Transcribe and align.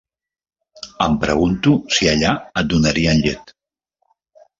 Em 1.05 1.17
pregunto 1.25 1.73
si 1.97 2.09
allà 2.13 2.31
et 2.63 2.71
donarien 2.73 3.21
llet. 3.27 3.53